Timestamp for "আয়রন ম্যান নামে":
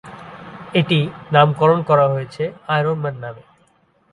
2.67-3.43